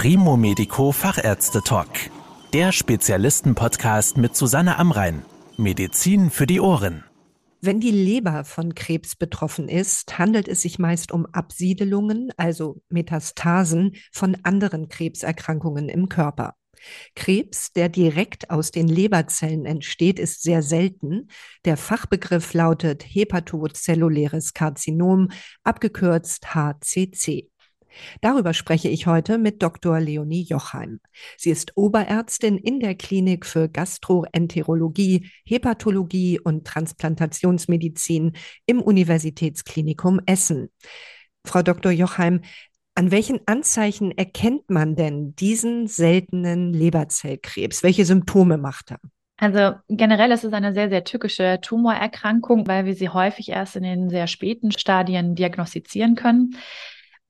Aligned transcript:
Primo 0.00 0.36
Medico 0.36 0.92
Fachärzte 0.92 1.60
Talk. 1.60 1.88
Der 2.52 2.70
Spezialisten-Podcast 2.70 4.16
mit 4.16 4.36
Susanne 4.36 4.78
Amrein. 4.78 5.24
Medizin 5.56 6.30
für 6.30 6.46
die 6.46 6.60
Ohren. 6.60 7.02
Wenn 7.60 7.80
die 7.80 7.90
Leber 7.90 8.44
von 8.44 8.76
Krebs 8.76 9.16
betroffen 9.16 9.68
ist, 9.68 10.16
handelt 10.16 10.46
es 10.46 10.62
sich 10.62 10.78
meist 10.78 11.10
um 11.10 11.26
Absiedelungen, 11.26 12.30
also 12.36 12.80
Metastasen 12.90 13.96
von 14.12 14.36
anderen 14.44 14.88
Krebserkrankungen 14.88 15.88
im 15.88 16.08
Körper. 16.08 16.54
Krebs, 17.16 17.72
der 17.72 17.88
direkt 17.88 18.50
aus 18.50 18.70
den 18.70 18.86
Leberzellen 18.86 19.66
entsteht, 19.66 20.20
ist 20.20 20.44
sehr 20.44 20.62
selten. 20.62 21.26
Der 21.64 21.76
Fachbegriff 21.76 22.54
lautet 22.54 23.02
Hepatozelluläres 23.02 24.54
Karzinom, 24.54 25.30
abgekürzt 25.64 26.54
HCC. 26.54 27.50
Darüber 28.20 28.54
spreche 28.54 28.88
ich 28.88 29.06
heute 29.06 29.38
mit 29.38 29.62
Dr. 29.62 30.00
Leonie 30.00 30.42
Jochheim. 30.42 31.00
Sie 31.36 31.50
ist 31.50 31.76
Oberärztin 31.76 32.58
in 32.58 32.80
der 32.80 32.94
Klinik 32.94 33.46
für 33.46 33.68
Gastroenterologie, 33.68 35.30
Hepatologie 35.44 36.40
und 36.40 36.66
Transplantationsmedizin 36.66 38.32
im 38.66 38.80
Universitätsklinikum 38.80 40.20
Essen. 40.26 40.70
Frau 41.44 41.62
Dr. 41.62 41.92
Jochheim, 41.92 42.42
an 42.94 43.10
welchen 43.10 43.40
Anzeichen 43.46 44.10
erkennt 44.10 44.70
man 44.70 44.96
denn 44.96 45.36
diesen 45.36 45.86
seltenen 45.86 46.72
Leberzellkrebs? 46.72 47.82
Welche 47.84 48.04
Symptome 48.04 48.58
macht 48.58 48.90
er? 48.90 48.98
Also 49.36 49.76
generell 49.88 50.32
ist 50.32 50.42
es 50.42 50.52
eine 50.52 50.74
sehr, 50.74 50.88
sehr 50.88 51.04
tückische 51.04 51.60
Tumorerkrankung, 51.62 52.66
weil 52.66 52.86
wir 52.86 52.94
sie 52.96 53.08
häufig 53.08 53.50
erst 53.50 53.76
in 53.76 53.84
den 53.84 54.10
sehr 54.10 54.26
späten 54.26 54.72
Stadien 54.72 55.36
diagnostizieren 55.36 56.16
können. 56.16 56.56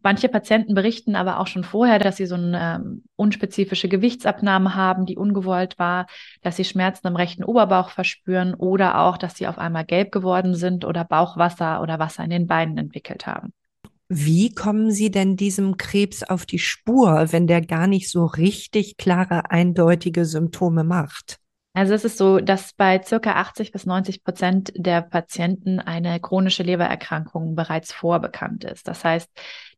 Manche 0.09 0.31
Patienten 0.31 0.73
berichten 0.73 1.17
aber 1.17 1.39
auch 1.39 1.47
schon 1.47 1.65
vorher, 1.65 1.99
dass 1.99 2.17
sie 2.17 2.25
so 2.25 2.35
eine 2.35 2.81
ähm, 2.81 3.05
unspezifische 3.17 3.91
Gewichtsabnahme 3.91 4.75
haben, 4.75 5.05
die 5.05 5.19
ungewollt 5.19 5.79
war, 5.79 6.07
dass 6.41 6.57
sie 6.57 6.65
Schmerzen 6.65 7.09
im 7.09 7.15
rechten 7.15 7.45
Oberbauch 7.45 7.91
verspüren 7.91 8.55
oder 8.55 9.01
auch, 9.01 9.19
dass 9.19 9.37
sie 9.37 9.47
auf 9.47 9.59
einmal 9.59 9.85
gelb 9.85 10.11
geworden 10.11 10.55
sind 10.55 10.87
oder 10.87 11.05
Bauchwasser 11.05 11.83
oder 11.83 11.99
Wasser 11.99 12.25
in 12.25 12.31
den 12.31 12.47
Beinen 12.47 12.79
entwickelt 12.79 13.27
haben. 13.27 13.53
Wie 14.09 14.51
kommen 14.55 14.91
Sie 14.93 15.11
denn 15.11 15.37
diesem 15.37 15.77
Krebs 15.77 16.23
auf 16.23 16.47
die 16.47 16.59
Spur, 16.59 17.27
wenn 17.31 17.47
der 17.47 17.61
gar 17.61 17.87
nicht 17.87 18.11
so 18.11 18.25
richtig 18.25 18.97
klare, 18.97 19.51
eindeutige 19.51 20.25
Symptome 20.25 20.85
macht? 20.85 21.39
Also 21.79 21.95
es 21.95 22.05
ist 22.05 22.19
so, 22.19 22.41
dass 22.41 22.73
bei 22.73 23.01
circa 23.01 23.35
80 23.35 23.71
bis 23.71 23.87
90 23.87 24.25
Prozent 24.25 24.73
der 24.75 25.01
Patienten 25.01 25.79
eine 25.79 26.19
chronische 26.19 26.65
Lebererkrankung 26.65 27.55
bereits 27.55 27.93
vorbekannt 27.93 28.65
ist. 28.65 28.89
Das 28.89 29.05
heißt, 29.05 29.31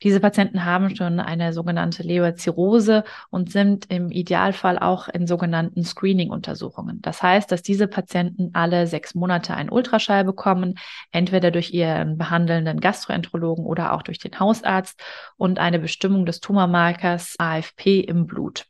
diese 0.03 0.19
Patienten 0.19 0.65
haben 0.65 0.97
schon 0.97 1.21
eine 1.21 1.53
sogenannte 1.53 2.03
Leberzirrhose 2.03 3.05
und 3.29 3.53
sind 3.53 3.91
im 3.91 4.11
Idealfall 4.11 4.79
auch 4.79 5.09
in 5.09 5.27
sogenannten 5.27 5.85
Screening-Untersuchungen. 5.85 7.03
Das 7.03 7.23
heißt, 7.23 7.53
dass 7.53 7.61
diese 7.61 7.87
Patienten 7.87 8.49
alle 8.55 8.87
sechs 8.87 9.15
Monate 9.15 9.53
einen 9.53 9.69
Ultraschall 9.69 10.25
bekommen, 10.25 10.77
entweder 11.13 11.51
durch 11.51 11.75
ihren 11.75 12.17
behandelnden 12.17 12.81
Gastroenterologen 12.81 13.67
oder 13.67 13.93
auch 13.93 14.01
durch 14.01 14.19
den 14.19 14.41
Hausarzt 14.41 14.99
und 15.37 15.59
eine 15.59 15.79
Bestimmung 15.79 16.25
des 16.25 16.41
Tumormarkers 16.41 17.35
AFP 17.39 18.01
im 18.01 18.27
Blut. 18.27 18.65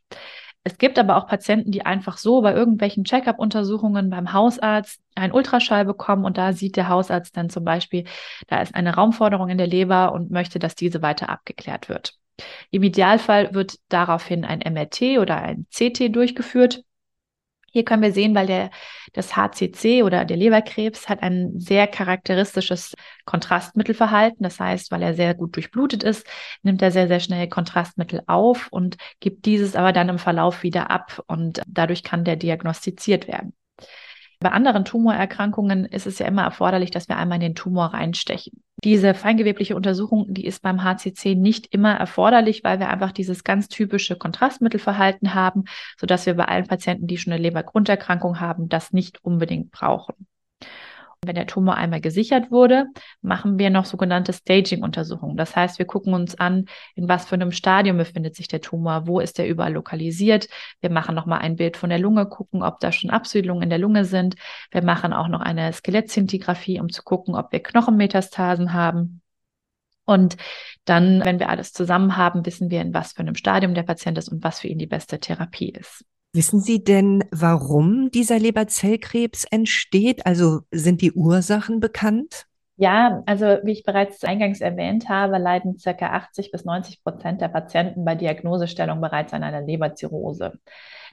Es 0.63 0.77
gibt 0.77 0.99
aber 0.99 1.17
auch 1.17 1.27
Patienten, 1.27 1.71
die 1.71 1.85
einfach 1.85 2.17
so 2.17 2.41
bei 2.41 2.53
irgendwelchen 2.53 3.03
Check-up-Untersuchungen 3.03 4.11
beim 4.11 4.31
Hausarzt 4.31 5.01
einen 5.15 5.33
Ultraschall 5.33 5.85
bekommen 5.85 6.23
und 6.23 6.37
da 6.37 6.53
sieht 6.53 6.75
der 6.75 6.87
Hausarzt 6.87 7.35
dann 7.35 7.49
zum 7.49 7.65
Beispiel, 7.65 8.05
da 8.47 8.61
ist 8.61 8.75
eine 8.75 8.93
Raumforderung 8.93 9.49
in 9.49 9.57
der 9.57 9.67
Leber 9.67 10.13
und 10.13 10.29
möchte, 10.29 10.59
dass 10.59 10.75
diese 10.75 11.01
weiter 11.01 11.29
abgeklärt 11.29 11.89
wird. 11.89 12.15
Im 12.69 12.83
Idealfall 12.83 13.53
wird 13.53 13.77
daraufhin 13.89 14.45
ein 14.45 14.59
MRT 14.59 15.19
oder 15.19 15.37
ein 15.37 15.65
CT 15.71 16.15
durchgeführt. 16.15 16.83
Hier 17.71 17.85
können 17.85 18.01
wir 18.01 18.11
sehen, 18.11 18.35
weil 18.35 18.47
der, 18.47 18.69
das 19.13 19.35
HCC 19.35 20.03
oder 20.03 20.25
der 20.25 20.37
Leberkrebs 20.37 21.09
hat 21.09 21.23
ein 21.23 21.59
sehr 21.59 21.87
charakteristisches 21.87 22.93
Kontrastmittelverhalten. 23.25 24.43
Das 24.43 24.59
heißt, 24.59 24.91
weil 24.91 25.01
er 25.01 25.13
sehr 25.13 25.33
gut 25.33 25.55
durchblutet 25.55 26.03
ist, 26.03 26.25
nimmt 26.63 26.81
er 26.81 26.91
sehr, 26.91 27.07
sehr 27.07 27.19
schnell 27.19 27.47
Kontrastmittel 27.47 28.21
auf 28.27 28.67
und 28.71 28.97
gibt 29.19 29.45
dieses 29.45 29.75
aber 29.75 29.93
dann 29.93 30.09
im 30.09 30.19
Verlauf 30.19 30.63
wieder 30.63 30.91
ab 30.91 31.23
und 31.27 31.61
dadurch 31.67 32.03
kann 32.03 32.23
der 32.23 32.35
diagnostiziert 32.35 33.27
werden. 33.27 33.53
Bei 34.39 34.49
anderen 34.51 34.85
Tumorerkrankungen 34.85 35.85
ist 35.85 36.07
es 36.07 36.17
ja 36.17 36.25
immer 36.25 36.41
erforderlich, 36.43 36.89
dass 36.89 37.07
wir 37.07 37.15
einmal 37.15 37.35
in 37.35 37.41
den 37.41 37.55
Tumor 37.55 37.93
reinstechen. 37.93 38.63
Diese 38.83 39.13
feingewebliche 39.13 39.75
Untersuchung, 39.75 40.25
die 40.33 40.45
ist 40.45 40.63
beim 40.63 40.83
HCC 40.83 41.35
nicht 41.35 41.67
immer 41.67 41.93
erforderlich, 41.93 42.63
weil 42.63 42.79
wir 42.79 42.89
einfach 42.89 43.11
dieses 43.11 43.43
ganz 43.43 43.67
typische 43.67 44.15
Kontrastmittelverhalten 44.15 45.35
haben, 45.35 45.65
sodass 45.99 46.25
wir 46.25 46.33
bei 46.33 46.45
allen 46.45 46.65
Patienten, 46.65 47.05
die 47.05 47.17
schon 47.17 47.33
eine 47.33 47.41
Lebergrunderkrankung 47.41 48.39
haben, 48.39 48.69
das 48.69 48.91
nicht 48.91 49.23
unbedingt 49.23 49.71
brauchen. 49.71 50.27
Wenn 51.23 51.35
der 51.35 51.45
Tumor 51.45 51.75
einmal 51.75 52.01
gesichert 52.01 52.49
wurde, 52.49 52.87
machen 53.21 53.59
wir 53.59 53.69
noch 53.69 53.85
sogenannte 53.85 54.33
Staging-Untersuchungen. 54.33 55.37
Das 55.37 55.55
heißt, 55.55 55.77
wir 55.77 55.85
gucken 55.85 56.15
uns 56.15 56.33
an, 56.39 56.65
in 56.95 57.07
was 57.07 57.25
für 57.25 57.35
einem 57.35 57.51
Stadium 57.51 57.97
befindet 57.97 58.35
sich 58.35 58.47
der 58.47 58.59
Tumor, 58.59 59.05
wo 59.05 59.19
ist 59.19 59.37
der 59.37 59.47
überall 59.47 59.73
lokalisiert. 59.73 60.47
Wir 60.79 60.89
machen 60.89 61.13
nochmal 61.13 61.41
ein 61.41 61.57
Bild 61.57 61.77
von 61.77 61.91
der 61.91 61.99
Lunge, 61.99 62.25
gucken, 62.25 62.63
ob 62.63 62.79
da 62.79 62.91
schon 62.91 63.11
Absiedlungen 63.11 63.61
in 63.61 63.69
der 63.69 63.77
Lunge 63.77 64.03
sind. 64.03 64.33
Wir 64.71 64.83
machen 64.83 65.13
auch 65.13 65.27
noch 65.27 65.41
eine 65.41 65.71
Skelettzintigraphie, 65.71 66.79
um 66.79 66.89
zu 66.89 67.03
gucken, 67.03 67.35
ob 67.35 67.51
wir 67.51 67.61
Knochenmetastasen 67.61 68.73
haben. 68.73 69.21
Und 70.05 70.37
dann, 70.85 71.23
wenn 71.23 71.37
wir 71.37 71.49
alles 71.49 71.71
zusammen 71.71 72.17
haben, 72.17 72.47
wissen 72.47 72.71
wir, 72.71 72.81
in 72.81 72.95
was 72.95 73.13
für 73.13 73.19
einem 73.19 73.35
Stadium 73.35 73.75
der 73.75 73.83
Patient 73.83 74.17
ist 74.17 74.29
und 74.29 74.43
was 74.43 74.61
für 74.61 74.69
ihn 74.69 74.79
die 74.79 74.87
beste 74.87 75.19
Therapie 75.19 75.69
ist. 75.69 76.03
Wissen 76.33 76.61
Sie 76.61 76.81
denn, 76.81 77.25
warum 77.31 78.09
dieser 78.09 78.39
Leberzellkrebs 78.39 79.43
entsteht? 79.51 80.25
Also 80.25 80.61
sind 80.71 81.01
die 81.01 81.11
Ursachen 81.11 81.81
bekannt? 81.81 82.47
Ja, 82.77 83.21
also 83.25 83.45
wie 83.63 83.73
ich 83.73 83.83
bereits 83.83 84.23
eingangs 84.23 84.61
erwähnt 84.61 85.09
habe, 85.09 85.37
leiden 85.37 85.75
ca. 85.77 85.91
80 85.91 86.51
bis 86.51 86.63
90 86.63 87.03
Prozent 87.03 87.41
der 87.41 87.49
Patienten 87.49 88.05
bei 88.05 88.15
Diagnosestellung 88.15 89.01
bereits 89.01 89.33
an 89.33 89.43
einer 89.43 89.61
Leberzirrhose. 89.61 90.53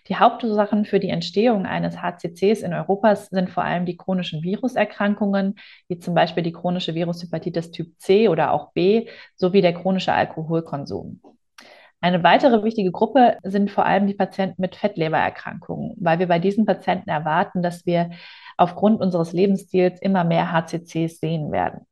Die 0.07 0.17
Hauptursachen 0.17 0.85
für 0.85 1.01
die 1.01 1.11
Entstehung 1.11 1.67
eines 1.67 2.01
HCCs 2.01 2.63
in 2.63 2.73
Europa 2.73 3.17
sind 3.17 3.51
vor 3.51 3.65
allem 3.65 3.87
die 3.87 3.97
chronischen 3.97 4.43
Viruserkrankungen, 4.45 5.57
wie 5.89 5.99
zum 5.99 6.15
Beispiel 6.15 6.45
die 6.45 6.53
chronische 6.53 6.95
Virushepatitis 6.95 7.73
Typ 7.73 7.93
C 7.99 8.29
oder 8.29 8.53
auch 8.53 8.73
B, 8.73 9.09
sowie 9.35 9.61
der 9.61 9.75
chronische 9.75 10.13
Alkoholkonsum. 10.13 11.21
Eine 12.01 12.23
weitere 12.23 12.63
wichtige 12.63 12.93
Gruppe 12.93 13.39
sind 13.43 13.71
vor 13.71 13.85
allem 13.85 14.07
die 14.07 14.15
Patienten 14.15 14.63
mit 14.63 14.77
Fettlebererkrankungen, 14.77 15.97
weil 15.99 16.21
wir 16.21 16.29
bei 16.29 16.39
diesen 16.39 16.65
Patienten 16.65 17.11
erwarten, 17.11 17.63
dass 17.63 17.87
wir 17.87 18.11
aufgrund 18.57 19.01
unseres 19.01 19.33
Lebensstils 19.33 20.01
immer 20.01 20.23
mehr 20.25 20.53
HCCs 20.53 21.19
sehen 21.19 21.51
werden. 21.51 21.87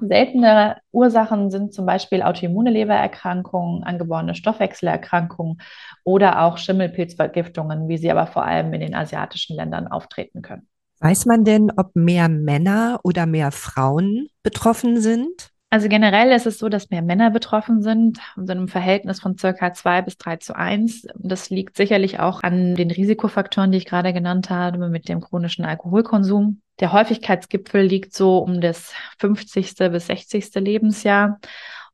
Seltene 0.00 0.78
Ursachen 0.90 1.52
sind 1.52 1.72
zum 1.72 1.86
Beispiel 1.86 2.22
autoimmune 2.22 2.70
Lebererkrankungen, 2.70 3.84
angeborene 3.84 4.34
Stoffwechselerkrankungen 4.34 5.58
oder 6.02 6.42
auch 6.42 6.58
Schimmelpilzvergiftungen, 6.58 7.88
wie 7.88 7.98
sie 7.98 8.10
aber 8.10 8.26
vor 8.26 8.44
allem 8.44 8.72
in 8.74 8.80
den 8.80 8.96
asiatischen 8.96 9.54
Ländern 9.54 9.86
auftreten 9.86 10.42
können. 10.42 10.68
Weiß 10.98 11.26
man 11.26 11.44
denn, 11.44 11.70
ob 11.76 11.94
mehr 11.94 12.28
Männer 12.28 12.98
oder 13.04 13.26
mehr 13.26 13.52
Frauen 13.52 14.28
betroffen 14.42 15.00
sind? 15.00 15.53
Also 15.74 15.88
generell 15.88 16.30
ist 16.30 16.46
es 16.46 16.60
so, 16.60 16.68
dass 16.68 16.90
mehr 16.90 17.02
Männer 17.02 17.32
betroffen 17.32 17.82
sind, 17.82 18.20
in 18.36 18.46
so 18.46 18.52
einem 18.52 18.68
Verhältnis 18.68 19.18
von 19.18 19.36
circa 19.36 19.72
zwei 19.72 20.02
bis 20.02 20.16
drei 20.16 20.36
zu 20.36 20.54
eins. 20.54 21.04
Das 21.16 21.50
liegt 21.50 21.76
sicherlich 21.76 22.20
auch 22.20 22.44
an 22.44 22.76
den 22.76 22.92
Risikofaktoren, 22.92 23.72
die 23.72 23.78
ich 23.78 23.84
gerade 23.84 24.12
genannt 24.12 24.50
habe, 24.50 24.88
mit 24.88 25.08
dem 25.08 25.20
chronischen 25.20 25.64
Alkoholkonsum. 25.64 26.60
Der 26.78 26.92
Häufigkeitsgipfel 26.92 27.82
liegt 27.82 28.14
so 28.14 28.38
um 28.38 28.60
das 28.60 28.92
50. 29.18 29.74
bis 29.90 30.06
60. 30.06 30.54
Lebensjahr. 30.54 31.40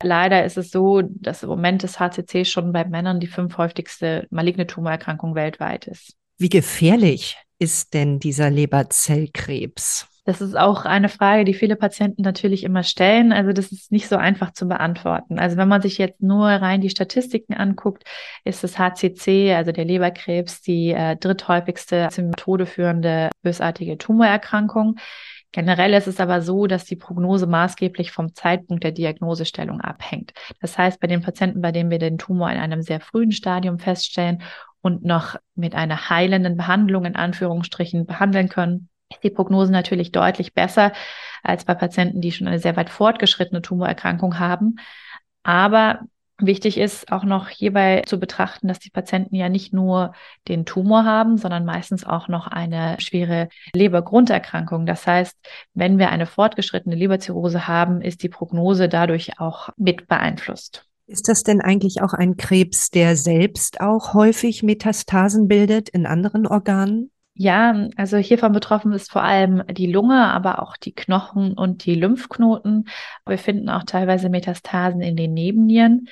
Leider 0.03 0.45
ist 0.45 0.59
es 0.59 0.69
so, 0.69 1.01
dass 1.01 1.41
im 1.41 1.49
Moment 1.49 1.83
das 1.83 1.99
HCC 1.99 2.45
schon 2.45 2.73
bei 2.73 2.85
Männern 2.85 3.19
die 3.19 3.25
fünfhäufigste 3.25 4.27
maligne 4.29 4.67
Tumorerkrankung 4.67 5.33
weltweit 5.33 5.87
ist. 5.87 6.13
Wie 6.37 6.49
gefährlich 6.49 7.35
ist 7.57 7.95
denn 7.95 8.19
dieser 8.19 8.51
Leberzellkrebs? 8.51 10.07
Das 10.23 10.39
ist 10.39 10.55
auch 10.55 10.85
eine 10.85 11.09
Frage, 11.09 11.45
die 11.45 11.55
viele 11.55 11.75
Patienten 11.75 12.21
natürlich 12.21 12.63
immer 12.63 12.83
stellen. 12.83 13.33
Also 13.33 13.53
das 13.53 13.71
ist 13.71 13.91
nicht 13.91 14.07
so 14.07 14.17
einfach 14.17 14.53
zu 14.53 14.67
beantworten. 14.67 15.39
Also 15.39 15.57
wenn 15.57 15.67
man 15.67 15.81
sich 15.81 15.97
jetzt 15.97 16.21
nur 16.21 16.47
rein 16.47 16.79
die 16.79 16.91
Statistiken 16.91 17.55
anguckt, 17.55 18.03
ist 18.43 18.63
das 18.63 18.77
HCC, 18.77 19.55
also 19.55 19.71
der 19.71 19.85
Leberkrebs, 19.85 20.61
die 20.61 20.91
äh, 20.91 21.15
dritthäufigste 21.15 22.09
zum 22.11 22.35
Tode 22.35 22.67
führende 22.67 23.29
bösartige 23.41 23.97
Tumorerkrankung. 23.97 24.97
Generell 25.51 25.93
ist 25.95 26.07
es 26.07 26.19
aber 26.19 26.41
so, 26.41 26.67
dass 26.67 26.85
die 26.85 26.95
Prognose 26.95 27.47
maßgeblich 27.47 28.11
vom 28.11 28.35
Zeitpunkt 28.35 28.83
der 28.83 28.91
Diagnosestellung 28.91 29.81
abhängt. 29.81 30.33
Das 30.61 30.77
heißt, 30.77 30.99
bei 30.99 31.07
den 31.07 31.21
Patienten, 31.23 31.61
bei 31.61 31.71
denen 31.71 31.89
wir 31.89 31.99
den 31.99 32.19
Tumor 32.19 32.51
in 32.51 32.59
einem 32.59 32.83
sehr 32.83 33.01
frühen 33.01 33.31
Stadium 33.31 33.79
feststellen 33.79 34.43
und 34.81 35.03
noch 35.03 35.35
mit 35.55 35.73
einer 35.75 36.09
heilenden 36.09 36.57
Behandlung 36.57 37.05
in 37.05 37.15
Anführungsstrichen 37.15 38.05
behandeln 38.05 38.47
können, 38.47 38.87
ist 39.11 39.23
die 39.23 39.29
Prognose 39.29 39.71
natürlich 39.71 40.11
deutlich 40.11 40.53
besser 40.53 40.93
als 41.43 41.65
bei 41.65 41.75
Patienten, 41.75 42.21
die 42.21 42.31
schon 42.31 42.47
eine 42.47 42.59
sehr 42.59 42.75
weit 42.75 42.89
fortgeschrittene 42.89 43.61
Tumorerkrankung 43.61 44.39
haben. 44.39 44.77
Aber 45.43 46.01
Wichtig 46.43 46.79
ist 46.79 47.11
auch 47.11 47.23
noch 47.23 47.49
hierbei 47.49 48.01
zu 48.07 48.19
betrachten, 48.19 48.67
dass 48.67 48.79
die 48.79 48.89
Patienten 48.89 49.35
ja 49.35 49.47
nicht 49.47 49.73
nur 49.73 50.13
den 50.47 50.65
Tumor 50.65 51.05
haben, 51.05 51.37
sondern 51.37 51.65
meistens 51.65 52.03
auch 52.03 52.27
noch 52.27 52.47
eine 52.47 52.95
schwere 52.99 53.47
Lebergrunderkrankung. 53.75 54.87
Das 54.87 55.05
heißt, 55.05 55.37
wenn 55.75 55.99
wir 55.99 56.09
eine 56.09 56.25
fortgeschrittene 56.25 56.95
Leberzirrhose 56.95 57.67
haben, 57.67 58.01
ist 58.01 58.23
die 58.23 58.29
Prognose 58.29 58.89
dadurch 58.89 59.39
auch 59.39 59.69
mit 59.77 60.07
beeinflusst. 60.07 60.85
Ist 61.05 61.27
das 61.27 61.43
denn 61.43 61.61
eigentlich 61.61 62.01
auch 62.01 62.13
ein 62.13 62.37
Krebs, 62.37 62.89
der 62.89 63.15
selbst 63.15 63.79
auch 63.79 64.15
häufig 64.15 64.63
Metastasen 64.63 65.47
bildet 65.47 65.89
in 65.89 66.07
anderen 66.07 66.47
Organen? 66.47 67.11
Ja, 67.41 67.87
also 67.95 68.17
hiervon 68.17 68.51
betroffen 68.51 68.91
ist 68.91 69.11
vor 69.11 69.23
allem 69.23 69.63
die 69.65 69.91
Lunge, 69.91 70.27
aber 70.27 70.61
auch 70.61 70.77
die 70.77 70.93
Knochen 70.93 71.53
und 71.53 71.85
die 71.85 71.95
Lymphknoten. 71.95 72.87
Wir 73.25 73.39
finden 73.39 73.67
auch 73.67 73.81
teilweise 73.83 74.29
Metastasen 74.29 75.01
in 75.01 75.15
den 75.15 75.33
Nebennieren. 75.33 76.07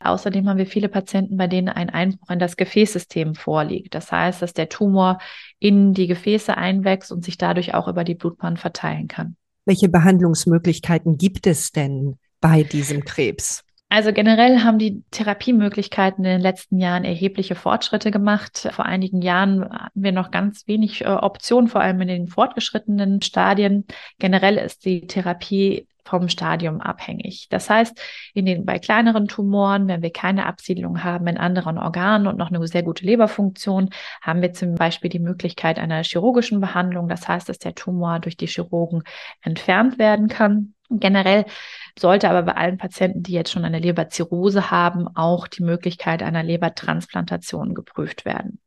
Außerdem 0.00 0.46
haben 0.46 0.58
wir 0.58 0.66
viele 0.66 0.90
Patienten, 0.90 1.38
bei 1.38 1.46
denen 1.46 1.70
ein 1.70 1.88
Einbruch 1.88 2.28
in 2.28 2.38
das 2.38 2.58
Gefäßsystem 2.58 3.34
vorliegt. 3.34 3.94
Das 3.94 4.12
heißt, 4.12 4.42
dass 4.42 4.52
der 4.52 4.68
Tumor 4.68 5.20
in 5.58 5.94
die 5.94 6.06
Gefäße 6.06 6.54
einwächst 6.54 7.10
und 7.10 7.24
sich 7.24 7.38
dadurch 7.38 7.72
auch 7.72 7.88
über 7.88 8.04
die 8.04 8.14
Blutbahn 8.14 8.58
verteilen 8.58 9.08
kann. 9.08 9.36
Welche 9.64 9.88
Behandlungsmöglichkeiten 9.88 11.16
gibt 11.16 11.46
es 11.46 11.72
denn 11.72 12.18
bei 12.42 12.62
diesem 12.62 13.06
Krebs? 13.06 13.64
Also 13.94 14.12
generell 14.12 14.64
haben 14.64 14.80
die 14.80 15.04
Therapiemöglichkeiten 15.12 16.24
in 16.24 16.30
den 16.32 16.40
letzten 16.40 16.80
Jahren 16.80 17.04
erhebliche 17.04 17.54
Fortschritte 17.54 18.10
gemacht. 18.10 18.68
Vor 18.72 18.86
einigen 18.86 19.22
Jahren 19.22 19.72
hatten 19.72 20.02
wir 20.02 20.10
noch 20.10 20.32
ganz 20.32 20.66
wenig 20.66 21.02
äh, 21.02 21.10
Optionen, 21.10 21.68
vor 21.68 21.80
allem 21.80 22.00
in 22.00 22.08
den 22.08 22.26
fortgeschrittenen 22.26 23.22
Stadien. 23.22 23.86
Generell 24.18 24.56
ist 24.56 24.84
die 24.84 25.06
Therapie 25.06 25.86
vom 26.04 26.28
Stadium 26.28 26.80
abhängig. 26.80 27.46
Das 27.50 27.70
heißt, 27.70 27.96
in 28.34 28.46
den, 28.46 28.64
bei 28.66 28.80
kleineren 28.80 29.28
Tumoren, 29.28 29.86
wenn 29.86 30.02
wir 30.02 30.12
keine 30.12 30.46
Absiedlung 30.46 31.04
haben 31.04 31.28
in 31.28 31.38
anderen 31.38 31.78
Organen 31.78 32.26
und 32.26 32.36
noch 32.36 32.50
eine 32.50 32.66
sehr 32.66 32.82
gute 32.82 33.04
Leberfunktion, 33.06 33.90
haben 34.20 34.42
wir 34.42 34.52
zum 34.52 34.74
Beispiel 34.74 35.08
die 35.08 35.20
Möglichkeit 35.20 35.78
einer 35.78 36.02
chirurgischen 36.02 36.60
Behandlung. 36.60 37.08
Das 37.08 37.28
heißt, 37.28 37.48
dass 37.48 37.60
der 37.60 37.76
Tumor 37.76 38.18
durch 38.18 38.36
die 38.36 38.48
Chirurgen 38.48 39.04
entfernt 39.40 40.00
werden 40.00 40.26
kann. 40.26 40.73
Generell 40.90 41.46
sollte 41.98 42.28
aber 42.28 42.42
bei 42.42 42.56
allen 42.56 42.76
Patienten, 42.76 43.22
die 43.22 43.32
jetzt 43.32 43.50
schon 43.50 43.64
eine 43.64 43.78
Leberzirrhose 43.78 44.70
haben, 44.70 45.08
auch 45.16 45.48
die 45.48 45.62
Möglichkeit 45.62 46.22
einer 46.22 46.42
Lebertransplantation 46.42 47.74
geprüft 47.74 48.24
werden. 48.24 48.60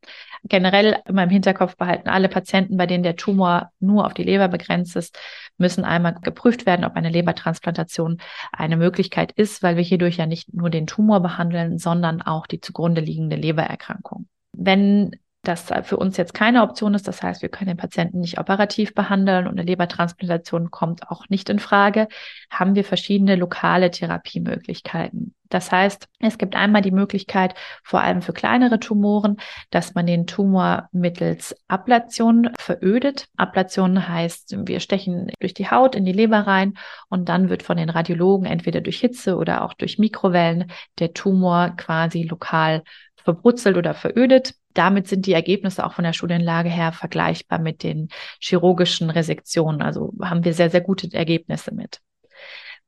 Generell 0.44 1.00
immer 1.06 1.24
im 1.24 1.30
Hinterkopf 1.30 1.76
behalten, 1.76 2.08
alle 2.08 2.28
Patienten, 2.28 2.76
bei 2.76 2.86
denen 2.86 3.02
der 3.02 3.16
Tumor 3.16 3.70
nur 3.80 4.06
auf 4.06 4.14
die 4.14 4.22
Leber 4.22 4.48
begrenzt 4.48 4.96
ist, 4.96 5.18
müssen 5.58 5.84
einmal 5.84 6.14
geprüft 6.14 6.66
werden, 6.66 6.84
ob 6.84 6.96
eine 6.96 7.10
Lebertransplantation 7.10 8.18
eine 8.52 8.76
Möglichkeit 8.76 9.32
ist, 9.32 9.62
weil 9.62 9.76
wir 9.76 9.84
hierdurch 9.84 10.16
ja 10.16 10.26
nicht 10.26 10.54
nur 10.54 10.70
den 10.70 10.86
Tumor 10.86 11.20
behandeln, 11.20 11.78
sondern 11.78 12.22
auch 12.22 12.46
die 12.46 12.60
zugrunde 12.60 13.00
liegende 13.00 13.36
Lebererkrankung. 13.36 14.28
Wenn 14.52 15.16
das 15.48 15.68
für 15.84 15.96
uns 15.96 16.16
jetzt 16.16 16.34
keine 16.34 16.62
Option 16.62 16.94
ist. 16.94 17.08
Das 17.08 17.22
heißt, 17.22 17.42
wir 17.42 17.48
können 17.48 17.68
den 17.68 17.76
Patienten 17.76 18.20
nicht 18.20 18.38
operativ 18.38 18.94
behandeln 18.94 19.46
und 19.46 19.58
eine 19.58 19.62
Lebertransplantation 19.62 20.70
kommt 20.70 21.10
auch 21.10 21.28
nicht 21.28 21.48
in 21.48 21.58
Frage, 21.58 22.08
haben 22.50 22.74
wir 22.74 22.84
verschiedene 22.84 23.34
lokale 23.34 23.90
Therapiemöglichkeiten. 23.90 25.34
Das 25.48 25.72
heißt, 25.72 26.08
es 26.20 26.36
gibt 26.36 26.54
einmal 26.56 26.82
die 26.82 26.90
Möglichkeit, 26.90 27.54
vor 27.82 28.02
allem 28.02 28.20
für 28.20 28.34
kleinere 28.34 28.78
Tumoren, 28.78 29.38
dass 29.70 29.94
man 29.94 30.06
den 30.06 30.26
Tumor 30.26 30.90
mittels 30.92 31.56
Ablation 31.68 32.50
verödet. 32.58 33.28
Ablation 33.38 34.08
heißt, 34.08 34.54
wir 34.66 34.80
stechen 34.80 35.32
durch 35.40 35.54
die 35.54 35.70
Haut 35.70 35.94
in 35.94 36.04
die 36.04 36.12
Leber 36.12 36.40
rein 36.40 36.74
und 37.08 37.30
dann 37.30 37.48
wird 37.48 37.62
von 37.62 37.78
den 37.78 37.88
Radiologen 37.88 38.46
entweder 38.46 38.82
durch 38.82 39.00
Hitze 39.00 39.36
oder 39.36 39.64
auch 39.64 39.72
durch 39.72 39.98
Mikrowellen 39.98 40.70
der 40.98 41.14
Tumor 41.14 41.70
quasi 41.78 42.24
lokal 42.24 42.82
verbrutzelt 43.16 43.78
oder 43.78 43.94
verödet. 43.94 44.54
Damit 44.74 45.08
sind 45.08 45.26
die 45.26 45.32
Ergebnisse 45.32 45.84
auch 45.84 45.92
von 45.92 46.04
der 46.04 46.12
Studienlage 46.12 46.68
her 46.68 46.92
vergleichbar 46.92 47.58
mit 47.58 47.82
den 47.82 48.08
chirurgischen 48.40 49.10
Resektionen. 49.10 49.82
Also 49.82 50.12
haben 50.22 50.44
wir 50.44 50.54
sehr, 50.54 50.70
sehr 50.70 50.80
gute 50.82 51.12
Ergebnisse 51.12 51.74
mit. 51.74 52.00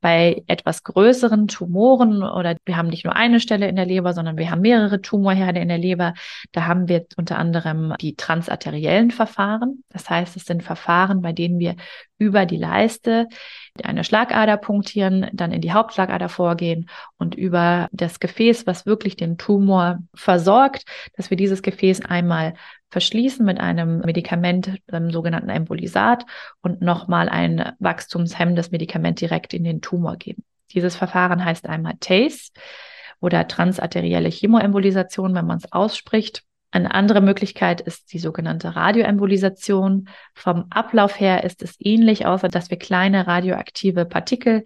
Bei 0.01 0.43
etwas 0.47 0.83
größeren 0.83 1.47
Tumoren 1.49 2.23
oder 2.23 2.57
wir 2.65 2.77
haben 2.77 2.89
nicht 2.89 3.05
nur 3.05 3.17
eine 3.17 3.41
Stelle 3.41 3.69
in 3.69 3.77
der 3.77 3.87
Leber, 3.87 4.15
sondern 4.15 4.37
wir 4.37 4.51
haben 4.51 4.63
mehrere 4.63 5.01
Tumorherde 5.01 5.61
in 5.61 5.69
der 5.69 5.79
Leber, 5.79 6.15
da 6.53 6.67
haben 6.67 6.89
wir 6.89 7.07
unter 7.17 7.39
anderem 7.39 7.95
die 8.01 8.17
transarteriellen 8.17 9.11
Verfahren. 9.11 9.85
Das 9.91 10.09
heißt, 10.09 10.37
es 10.37 10.45
sind 10.45 10.63
Verfahren, 10.63 11.21
bei 11.21 11.33
denen 11.33 11.59
wir 11.59 11.77
über 12.19 12.47
die 12.47 12.57
Leiste 12.57 13.27
eine 13.83 14.05
Schlagader 14.05 14.57
punktieren, 14.57 15.29
dann 15.33 15.53
in 15.53 15.61
die 15.61 15.73
Hauptschlagader 15.73 16.29
vorgehen 16.29 16.89
und 17.19 17.35
über 17.35 17.89
das 17.93 18.21
Gefäß, 18.21 18.67
was 18.67 18.87
wirklich 18.87 19.17
den 19.17 19.39
Tumor 19.39 19.99
versorgt, 20.15 20.85
dass 21.17 21.31
wir 21.31 21.37
dieses 21.37 21.63
Gefäß 21.63 22.03
einmal 22.05 22.55
verschließen 22.91 23.45
mit 23.45 23.61
einem 23.61 24.01
Medikament, 24.01 24.79
einem 24.91 25.11
sogenannten 25.11 25.49
Embolisat 25.49 26.27
und 26.61 26.83
nochmal 26.83 27.29
ein 27.29 27.73
wachstumshemmendes 27.79 28.71
Medikament 28.71 29.21
direkt 29.21 29.55
in 29.55 29.65
den 29.65 29.81
Tumor 29.81 30.17
geben. 30.17 30.45
Dieses 30.73 30.97
Verfahren 30.97 31.45
heißt 31.45 31.69
einmal 31.69 31.95
TACE 32.01 32.53
oder 33.21 33.47
transarterielle 33.47 34.29
Chemoembolisation, 34.29 35.35
wenn 35.35 35.47
man 35.47 35.59
es 35.59 35.73
ausspricht. 35.73 36.43
Eine 36.73 36.95
andere 36.95 37.21
Möglichkeit 37.21 37.81
ist 37.81 38.13
die 38.13 38.21
sogenannte 38.21 38.77
Radioembolisation. 38.77 40.09
Vom 40.35 40.67
Ablauf 40.71 41.19
her 41.19 41.43
ist 41.43 41.63
es 41.63 41.75
ähnlich, 41.81 42.27
außer 42.27 42.49
dass 42.49 42.71
wir 42.71 42.79
kleine 42.79 43.27
radioaktive 43.27 44.05
Partikel, 44.05 44.65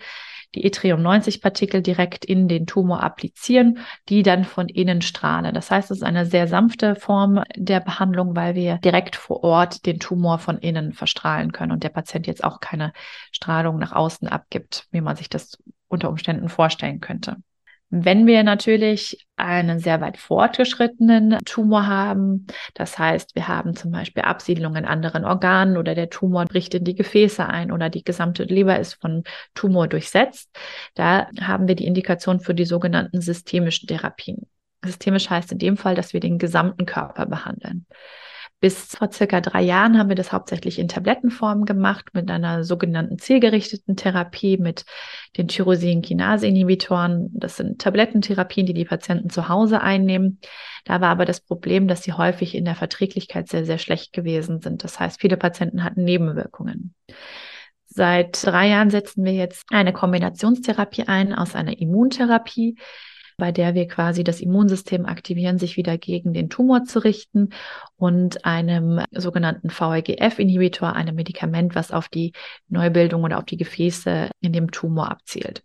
die 0.55 0.65
Yttrium-90-Partikel 0.67 1.83
direkt 1.83 2.25
in 2.25 2.49
den 2.49 2.67
Tumor 2.67 3.03
applizieren, 3.03 3.79
die 4.09 4.23
dann 4.23 4.45
von 4.45 4.69
innen 4.69 5.03
strahlen. 5.03 5.55
Das 5.55 5.71
heißt, 5.71 5.91
es 5.91 5.99
ist 5.99 6.03
eine 6.03 6.27
sehr 6.27 6.49
sanfte 6.49 6.95
Form 6.97 7.43
der 7.57 7.81
Behandlung, 7.81 8.37
weil 8.37 8.55
wir 8.55 8.79
direkt 8.79 9.17
vor 9.17 9.43
Ort 9.45 9.87
den 9.87 9.99
Tumor 9.99 10.39
von 10.39 10.59
innen 10.59 10.93
verstrahlen 10.93 11.53
können 11.53 11.73
und 11.73 11.83
der 11.83 11.89
Patient 11.89 12.27
jetzt 12.27 12.45
auch 12.45 12.61
keine 12.61 12.93
Strahlung 13.33 13.79
nach 13.79 13.93
außen 13.93 14.29
abgibt, 14.29 14.87
wie 14.91 15.01
man 15.01 15.17
sich 15.17 15.29
das 15.29 15.59
unter 15.89 16.09
Umständen 16.09 16.49
vorstellen 16.49 17.01
könnte. 17.01 17.37
Wenn 17.97 18.27
wir 18.27 18.43
natürlich 18.43 19.25
einen 19.37 19.79
sehr 19.79 20.01
weit 20.01 20.17
fortgeschrittenen 20.17 21.39
Tumor 21.45 21.87
haben, 21.87 22.49
das 22.75 22.99
heißt, 22.99 23.37
wir 23.37 23.47
haben 23.47 23.77
zum 23.77 23.93
Beispiel 23.93 24.25
Absiedlung 24.25 24.75
in 24.75 24.85
anderen 24.85 25.25
Organen 25.25 25.77
oder 25.77 25.95
der 25.95 26.11
Tumor 26.11 26.45
bricht 26.47 26.75
in 26.75 26.83
die 26.83 26.97
Gefäße 26.97 27.47
ein 27.47 27.71
oder 27.71 27.91
die 27.91 28.03
gesamte 28.03 28.43
Leber 28.43 28.81
ist 28.81 28.95
von 28.95 29.23
Tumor 29.55 29.87
durchsetzt, 29.87 30.51
da 30.95 31.29
haben 31.41 31.69
wir 31.69 31.77
die 31.77 31.87
Indikation 31.87 32.41
für 32.41 32.53
die 32.55 32.65
sogenannten 32.65 33.21
systemischen 33.21 33.87
Therapien. 33.87 34.49
Systemisch 34.85 35.31
heißt 35.31 35.53
in 35.53 35.59
dem 35.59 35.77
Fall, 35.77 35.95
dass 35.95 36.13
wir 36.13 36.21
den 36.21 36.39
gesamten 36.39 36.87
Körper 36.87 37.27
behandeln. 37.27 37.87
Bis 38.65 38.97
vor 38.97 39.13
circa 39.13 39.43
drei 39.43 39.61
Jahren 39.61 39.99
haben 39.99 40.09
wir 40.09 40.17
das 40.17 40.33
hauptsächlich 40.33 40.79
in 40.79 40.89
Tablettenform 40.89 41.67
gemacht 41.67 42.07
mit 42.15 42.31
einer 42.31 42.65
sogenannten 42.65 43.19
zielgerichteten 43.19 43.95
Therapie 43.95 44.57
mit 44.57 44.87
den 45.37 45.49
Tyrosin-Kinase-Inhibitoren. 45.49 47.29
Das 47.35 47.59
sind 47.59 47.79
Tablettentherapien, 47.83 48.65
die 48.65 48.73
die 48.73 48.87
Patienten 48.87 49.29
zu 49.29 49.51
Hause 49.51 49.83
einnehmen. 49.83 50.41
Da 50.87 51.03
war 51.03 51.11
aber 51.11 51.27
das 51.27 51.43
Problem, 51.43 51.89
dass 51.89 52.05
sie 52.05 52.15
häufig 52.15 52.55
in 52.55 52.65
der 52.65 52.75
Verträglichkeit 52.75 53.51
sehr, 53.51 53.67
sehr 53.67 53.77
schlecht 53.77 54.15
gewesen 54.15 54.63
sind. 54.63 54.83
Das 54.83 54.99
heißt, 54.99 55.21
viele 55.21 55.37
Patienten 55.37 55.85
hatten 55.85 56.03
Nebenwirkungen. 56.03 56.95
Seit 57.85 58.47
drei 58.47 58.69
Jahren 58.69 58.89
setzen 58.89 59.27
wir 59.27 59.35
jetzt 59.35 59.67
eine 59.73 59.93
Kombinationstherapie 59.93 61.07
ein 61.07 61.35
aus 61.35 61.55
einer 61.55 61.79
Immuntherapie, 61.79 62.79
bei 63.37 63.53
der 63.53 63.75
wir 63.75 63.89
quasi 63.89 64.25
das 64.25 64.41
Immunsystem 64.41 65.07
aktivieren, 65.07 65.59
sich 65.59 65.77
wieder 65.77 65.99
gegen 65.99 66.33
den 66.33 66.51
Tumor 66.51 66.85
zu 66.85 67.01
richten 67.01 67.51
und 67.97 68.45
einem 68.45 69.01
sogenannten 69.13 69.71
VEGF-Inhibitor, 69.71 70.95
einem 70.95 71.17
Medikament, 71.17 71.75
was 71.75 71.91
auf 71.93 72.09
die 72.09 72.33
Neubildung 72.69 73.25
oder 73.25 73.39
auf 73.39 73.45
die 73.45 73.57
Gefäße 73.57 74.31
in 74.41 74.53
dem 74.53 74.71
Tumor 74.71 75.11
abzielt. 75.11 75.63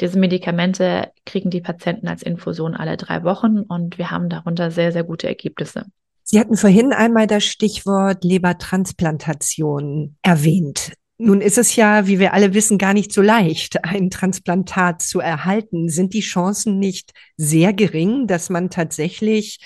Diese 0.00 0.18
Medikamente 0.18 1.10
kriegen 1.26 1.50
die 1.50 1.60
Patienten 1.60 2.06
als 2.06 2.22
Infusion 2.22 2.74
alle 2.74 2.96
drei 2.96 3.24
Wochen 3.24 3.60
und 3.60 3.98
wir 3.98 4.10
haben 4.10 4.28
darunter 4.28 4.70
sehr, 4.70 4.92
sehr 4.92 5.04
gute 5.04 5.26
Ergebnisse. 5.26 5.86
Sie 6.22 6.38
hatten 6.38 6.56
vorhin 6.56 6.92
einmal 6.92 7.26
das 7.26 7.44
Stichwort 7.44 8.22
Lebertransplantation 8.22 10.16
erwähnt. 10.22 10.92
Nun 11.20 11.40
ist 11.40 11.58
es 11.58 11.74
ja, 11.74 12.06
wie 12.06 12.20
wir 12.20 12.32
alle 12.32 12.54
wissen, 12.54 12.78
gar 12.78 12.94
nicht 12.94 13.12
so 13.12 13.22
leicht, 13.22 13.84
ein 13.84 14.08
Transplantat 14.08 15.02
zu 15.02 15.18
erhalten. 15.18 15.88
Sind 15.88 16.14
die 16.14 16.20
Chancen 16.20 16.78
nicht 16.78 17.12
sehr 17.36 17.72
gering, 17.72 18.28
dass 18.28 18.50
man 18.50 18.70
tatsächlich 18.70 19.58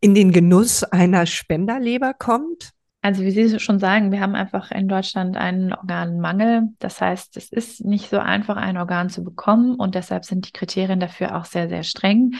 in 0.00 0.16
den 0.16 0.32
Genuss 0.32 0.82
einer 0.82 1.26
Spenderleber 1.26 2.12
kommt? 2.12 2.72
Also 3.02 3.22
wie 3.22 3.30
Sie 3.30 3.60
schon 3.60 3.78
sagen, 3.78 4.10
wir 4.10 4.20
haben 4.20 4.34
einfach 4.34 4.72
in 4.72 4.88
Deutschland 4.88 5.36
einen 5.36 5.72
Organmangel. 5.72 6.70
Das 6.80 7.00
heißt, 7.00 7.36
es 7.36 7.52
ist 7.52 7.84
nicht 7.84 8.10
so 8.10 8.18
einfach, 8.18 8.56
ein 8.56 8.76
Organ 8.76 9.10
zu 9.10 9.22
bekommen 9.22 9.76
und 9.76 9.94
deshalb 9.94 10.24
sind 10.24 10.48
die 10.48 10.52
Kriterien 10.52 10.98
dafür 10.98 11.36
auch 11.36 11.44
sehr, 11.44 11.68
sehr 11.68 11.84
streng. 11.84 12.34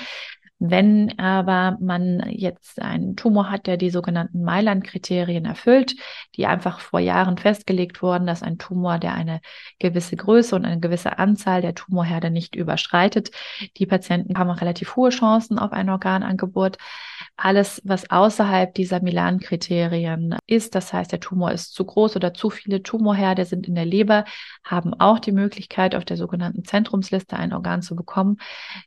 Wenn 0.59 1.19
aber 1.19 1.77
man 1.81 2.31
jetzt 2.31 2.81
einen 2.81 3.15
Tumor 3.15 3.51
hat, 3.51 3.67
der 3.67 3.77
die 3.77 3.91
sogenannten 3.91 4.43
Mailand-Kriterien 4.43 5.45
erfüllt, 5.45 5.97
die 6.35 6.47
einfach 6.47 6.81
vor 6.81 6.99
Jahren 6.99 7.37
festgelegt 7.37 8.01
wurden, 8.01 8.27
dass 8.27 8.43
ein 8.43 8.57
Tumor, 8.57 8.99
der 8.99 9.13
eine 9.13 9.41
gewisse 9.79 10.17
Größe 10.17 10.57
und 10.57 10.65
eine 10.65 10.81
gewisse 10.81 11.19
Anzahl 11.19 11.61
der 11.61 11.75
Tumorherde 11.75 12.31
nicht 12.31 12.55
überschreitet, 12.55 13.33
die 13.77 13.85
Patienten 13.85 14.39
haben 14.39 14.49
relativ 14.49 14.97
hohe 14.97 15.11
Chancen 15.11 15.59
auf 15.59 15.73
ein 15.73 15.91
Organangebot. 15.91 16.79
Alles, 17.37 17.83
was 17.85 18.11
außerhalb 18.11 18.73
dieser 18.75 19.03
Milan-Kriterien 19.03 20.37
ist, 20.47 20.75
das 20.75 20.93
heißt, 20.93 21.13
der 21.13 21.21
Tumor 21.21 21.53
ist 21.53 21.75
zu 21.75 21.85
groß 21.85 22.17
oder 22.17 22.33
zu 22.33 22.49
viele 22.49 22.83
Tumorherde 22.83 23.45
sind 23.45 23.69
in 23.69 23.75
der 23.75 23.85
Leber, 23.85 24.25
haben 24.65 24.95
auch 24.95 25.19
die 25.19 25.33
Möglichkeit, 25.33 25.95
auf 25.95 26.07
der 26.07 26.17
sogenannten 26.17 26.65
Zentrumsliste 26.65 27.37
ein 27.37 27.53
Organ 27.53 27.83
zu 27.83 27.95
bekommen. 27.95 28.39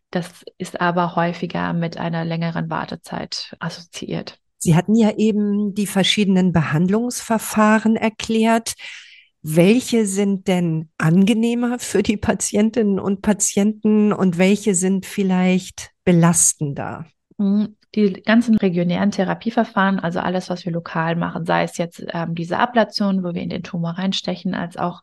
Das 0.10 0.44
ist 0.58 0.82
aber 0.82 1.16
häufiger 1.16 1.74
mit 1.74 1.98
einer 1.98 2.26
längeren 2.26 2.72
Wartezeit 2.72 3.56
assoziiert. 3.60 4.40
Sie 4.58 4.76
hatten 4.76 4.96
ja 4.96 5.12
eben 5.16 5.74
die 5.74 5.88
verschiedenen 5.88 6.52
Behandlungsverfahren 6.52 7.96
erklärt. 7.96 8.74
Welche 9.42 10.06
sind 10.06 10.48
denn 10.48 10.90
angenehmer 10.98 11.80
für 11.80 12.04
die 12.04 12.18
Patientinnen 12.18 13.00
und 13.00 13.22
Patienten 13.22 14.12
und 14.12 14.38
welche 14.38 14.76
sind 14.76 15.06
vielleicht 15.06 15.92
belastender? 16.04 17.06
Die 17.96 18.14
ganzen 18.14 18.56
regionären 18.58 19.10
Therapieverfahren, 19.10 20.00
also 20.00 20.20
alles, 20.20 20.50
was 20.52 20.64
wir 20.64 20.72
lokal 20.72 21.16
machen, 21.16 21.46
sei 21.46 21.64
es 21.64 21.78
jetzt 21.78 22.06
ähm, 22.14 22.36
diese 22.36 22.60
Ablation, 22.60 23.24
wo 23.24 23.34
wir 23.34 23.42
in 23.42 23.50
den 23.50 23.64
Tumor 23.64 23.98
reinstechen, 23.98 24.54
als 24.54 24.78
auch 24.78 25.02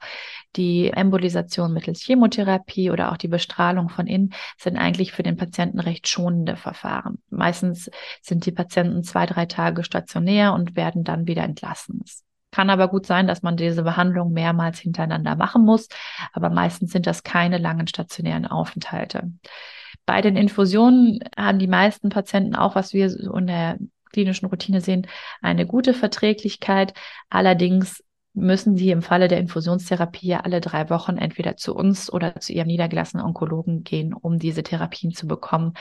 die 0.55 0.91
Embolisation 0.91 1.73
mittels 1.73 2.01
Chemotherapie 2.01 2.91
oder 2.91 3.11
auch 3.11 3.17
die 3.17 3.29
Bestrahlung 3.29 3.89
von 3.89 4.07
innen, 4.07 4.33
sind 4.57 4.77
eigentlich 4.77 5.11
für 5.11 5.25
den 5.25 5.37
Patienten 5.37 5.81
recht 5.81 6.07
schonende 6.07 6.57
Verfahren. 6.57 7.19
Meistens 7.29 7.91
sind 8.23 8.47
die 8.47 8.53
Patienten 8.53 9.03
zwei, 9.03 9.27
drei 9.27 9.47
Tage 9.47 9.83
stationär 9.83 10.55
und 10.55 10.77
werden 10.77 11.03
dann 11.03 11.27
wieder 11.27 11.43
entlassen. 11.43 12.05
Kann 12.53 12.71
aber 12.71 12.89
gut 12.89 13.05
sein, 13.05 13.27
dass 13.27 13.43
man 13.43 13.57
diese 13.57 13.83
Behandlung 13.83 14.33
mehrmals 14.33 14.79
hintereinander 14.79 15.35
machen 15.35 15.65
muss, 15.65 15.89
aber 16.33 16.51
meistens 16.51 16.93
sind 16.93 17.07
das 17.07 17.25
keine 17.25 17.59
langen 17.59 17.89
stationären 17.89 18.47
Aufenthalte. 18.47 19.33
Bei 20.07 20.23
den 20.23 20.37
Infusionen 20.37 21.19
haben 21.37 21.59
die 21.59 21.67
meisten 21.67 22.09
Patienten 22.09 22.55
auch, 22.55 22.75
was 22.77 22.93
wir 22.93 23.11
so 23.11 23.35
in 23.35 23.49
der 23.49 23.79
klinischen 24.13 24.47
Routine 24.47 24.81
sehen, 24.81 25.07
eine 25.43 25.67
gute 25.67 25.93
Verträglichkeit. 25.93 26.95
Allerdings 27.29 28.03
müssen 28.33 28.77
sie 28.77 28.91
im 28.91 29.03
Falle 29.03 29.29
der 29.29 29.39
Infusionstherapie 29.39 30.35
alle 30.35 30.61
drei 30.61 30.91
Wochen 30.91 31.17
entweder 31.17 31.57
zu 31.57 31.75
uns 31.75 32.13
oder 32.13 32.39
zu 32.39 32.53
ihrem 32.53 32.69
niedergelassenen 32.69 33.25
Onkologen 33.25 33.83
gehen, 33.83 34.15
um 34.15 34.39
diese 34.39 34.63
Therapien 34.63 35.13
zu 35.13 35.27
bekommen, 35.27 35.73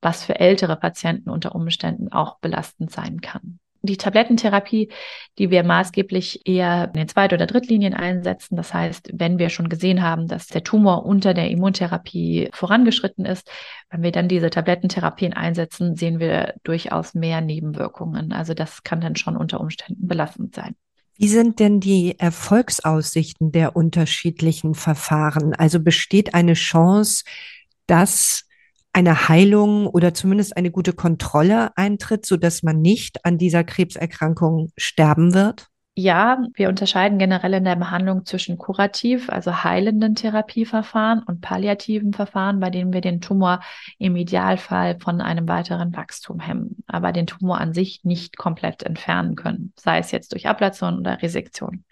was 0.00 0.24
für 0.24 0.38
ältere 0.40 0.76
Patienten 0.76 1.28
unter 1.28 1.54
Umständen 1.54 2.10
auch 2.12 2.38
belastend 2.38 2.90
sein 2.90 3.20
kann 3.20 3.58
die 3.84 3.96
Tablettentherapie, 3.96 4.88
die 5.38 5.50
wir 5.50 5.62
maßgeblich 5.62 6.46
eher 6.46 6.86
in 6.86 7.00
den 7.00 7.08
Zweit- 7.08 7.32
oder 7.32 7.46
Drittlinien 7.46 7.94
einsetzen. 7.94 8.56
Das 8.56 8.72
heißt, 8.72 9.10
wenn 9.12 9.38
wir 9.38 9.50
schon 9.50 9.68
gesehen 9.68 10.02
haben, 10.02 10.26
dass 10.26 10.46
der 10.46 10.64
Tumor 10.64 11.04
unter 11.04 11.34
der 11.34 11.50
Immuntherapie 11.50 12.48
vorangeschritten 12.52 13.24
ist, 13.26 13.50
wenn 13.90 14.02
wir 14.02 14.12
dann 14.12 14.28
diese 14.28 14.50
Tablettentherapien 14.50 15.32
einsetzen, 15.32 15.96
sehen 15.96 16.18
wir 16.18 16.54
durchaus 16.64 17.14
mehr 17.14 17.40
Nebenwirkungen. 17.40 18.32
Also 18.32 18.54
das 18.54 18.82
kann 18.82 19.00
dann 19.00 19.16
schon 19.16 19.36
unter 19.36 19.60
Umständen 19.60 20.06
belastend 20.06 20.54
sein. 20.54 20.74
Wie 21.16 21.28
sind 21.28 21.60
denn 21.60 21.78
die 21.78 22.18
Erfolgsaussichten 22.18 23.52
der 23.52 23.76
unterschiedlichen 23.76 24.74
Verfahren? 24.74 25.54
Also 25.54 25.78
besteht 25.78 26.34
eine 26.34 26.54
Chance, 26.54 27.24
dass 27.86 28.46
eine 28.94 29.28
Heilung 29.28 29.86
oder 29.86 30.14
zumindest 30.14 30.56
eine 30.56 30.70
gute 30.70 30.92
Kontrolle 30.92 31.76
eintritt, 31.76 32.26
so 32.26 32.36
dass 32.36 32.62
man 32.62 32.80
nicht 32.80 33.24
an 33.24 33.38
dieser 33.38 33.64
Krebserkrankung 33.64 34.70
sterben 34.76 35.34
wird? 35.34 35.68
Ja, 35.96 36.42
wir 36.54 36.68
unterscheiden 36.68 37.18
generell 37.18 37.54
in 37.54 37.62
der 37.62 37.76
Behandlung 37.76 38.24
zwischen 38.24 38.58
kurativ, 38.58 39.30
also 39.30 39.62
heilenden 39.62 40.16
Therapieverfahren 40.16 41.22
und 41.22 41.40
palliativen 41.40 42.12
Verfahren, 42.12 42.58
bei 42.58 42.70
denen 42.70 42.92
wir 42.92 43.00
den 43.00 43.20
Tumor 43.20 43.60
im 43.98 44.16
Idealfall 44.16 44.98
von 44.98 45.20
einem 45.20 45.46
weiteren 45.46 45.94
Wachstum 45.94 46.40
hemmen, 46.40 46.82
aber 46.88 47.12
den 47.12 47.28
Tumor 47.28 47.60
an 47.60 47.74
sich 47.74 48.02
nicht 48.02 48.36
komplett 48.36 48.82
entfernen 48.82 49.36
können, 49.36 49.72
sei 49.76 49.98
es 49.98 50.10
jetzt 50.10 50.32
durch 50.32 50.48
Ablation 50.48 50.98
oder 50.98 51.22
Resektion. 51.22 51.84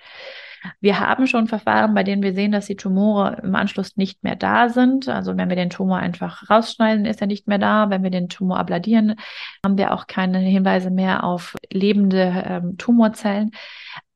Wir 0.80 1.00
haben 1.00 1.26
schon 1.26 1.48
Verfahren, 1.48 1.94
bei 1.94 2.02
denen 2.02 2.22
wir 2.22 2.34
sehen, 2.34 2.52
dass 2.52 2.66
die 2.66 2.76
Tumore 2.76 3.40
im 3.42 3.54
Anschluss 3.54 3.96
nicht 3.96 4.22
mehr 4.22 4.36
da 4.36 4.68
sind. 4.68 5.08
Also 5.08 5.36
wenn 5.36 5.48
wir 5.48 5.56
den 5.56 5.70
Tumor 5.70 5.98
einfach 5.98 6.48
rausschneiden, 6.48 7.04
ist 7.04 7.20
er 7.20 7.26
nicht 7.26 7.48
mehr 7.48 7.58
da. 7.58 7.90
Wenn 7.90 8.02
wir 8.02 8.10
den 8.10 8.28
Tumor 8.28 8.58
abladieren, 8.58 9.16
haben 9.64 9.78
wir 9.78 9.92
auch 9.92 10.06
keine 10.06 10.38
Hinweise 10.38 10.90
mehr 10.90 11.24
auf 11.24 11.56
lebende 11.70 12.44
ähm, 12.46 12.76
Tumorzellen. 12.78 13.52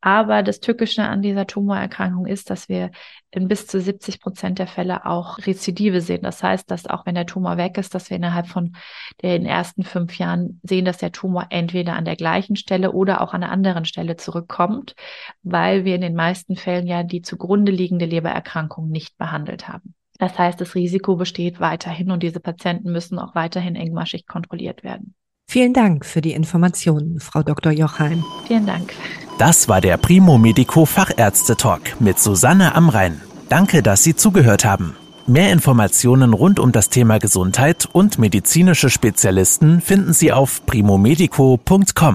Aber 0.06 0.44
das 0.44 0.60
Tückische 0.60 1.02
an 1.02 1.20
dieser 1.20 1.48
Tumorerkrankung 1.48 2.26
ist, 2.26 2.48
dass 2.48 2.68
wir 2.68 2.92
in 3.32 3.48
bis 3.48 3.66
zu 3.66 3.80
70 3.80 4.20
Prozent 4.20 4.60
der 4.60 4.68
Fälle 4.68 5.04
auch 5.04 5.38
Rezidive 5.38 6.00
sehen. 6.00 6.22
Das 6.22 6.44
heißt, 6.44 6.70
dass 6.70 6.86
auch 6.86 7.06
wenn 7.06 7.16
der 7.16 7.26
Tumor 7.26 7.56
weg 7.56 7.76
ist, 7.76 7.92
dass 7.92 8.08
wir 8.08 8.16
innerhalb 8.16 8.46
von 8.46 8.76
den 9.22 9.44
ersten 9.44 9.82
fünf 9.82 10.16
Jahren 10.16 10.60
sehen, 10.62 10.84
dass 10.84 10.98
der 10.98 11.10
Tumor 11.10 11.48
entweder 11.50 11.94
an 11.94 12.04
der 12.04 12.14
gleichen 12.14 12.54
Stelle 12.54 12.92
oder 12.92 13.20
auch 13.20 13.34
an 13.34 13.42
einer 13.42 13.50
anderen 13.50 13.84
Stelle 13.84 14.14
zurückkommt, 14.14 14.94
weil 15.42 15.84
wir 15.84 15.96
in 15.96 16.02
den 16.02 16.14
meisten 16.14 16.54
Fällen 16.54 16.86
ja 16.86 17.02
die 17.02 17.22
zugrunde 17.22 17.72
liegende 17.72 18.06
Lebererkrankung 18.06 18.88
nicht 18.88 19.18
behandelt 19.18 19.66
haben. 19.66 19.96
Das 20.20 20.38
heißt, 20.38 20.60
das 20.60 20.76
Risiko 20.76 21.16
besteht 21.16 21.58
weiterhin 21.58 22.12
und 22.12 22.22
diese 22.22 22.38
Patienten 22.38 22.92
müssen 22.92 23.18
auch 23.18 23.34
weiterhin 23.34 23.74
engmaschig 23.74 24.24
kontrolliert 24.28 24.84
werden. 24.84 25.16
Vielen 25.48 25.72
Dank 25.72 26.04
für 26.04 26.20
die 26.20 26.32
Informationen, 26.32 27.20
Frau 27.20 27.42
Dr. 27.42 27.72
Jochheim. 27.72 28.24
Vielen 28.46 28.66
Dank. 28.66 28.92
Das 29.38 29.68
war 29.68 29.80
der 29.80 29.96
Primo 29.96 30.38
Medico 30.38 30.86
Fachärzte 30.86 31.56
Talk 31.56 32.00
mit 32.00 32.18
Susanne 32.18 32.74
Amrein. 32.74 33.20
Danke, 33.48 33.82
dass 33.82 34.02
Sie 34.02 34.16
zugehört 34.16 34.64
haben. 34.64 34.96
Mehr 35.26 35.52
Informationen 35.52 36.34
rund 36.34 36.58
um 36.58 36.72
das 36.72 36.88
Thema 36.88 37.18
Gesundheit 37.18 37.88
und 37.92 38.18
medizinische 38.18 38.90
Spezialisten 38.90 39.80
finden 39.80 40.12
Sie 40.12 40.32
auf 40.32 40.64
primomedico.com. 40.66 42.14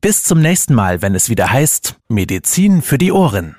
Bis 0.00 0.22
zum 0.22 0.40
nächsten 0.40 0.74
Mal, 0.74 1.02
wenn 1.02 1.14
es 1.14 1.28
wieder 1.28 1.50
heißt 1.50 1.96
Medizin 2.08 2.82
für 2.82 2.98
die 2.98 3.12
Ohren. 3.12 3.56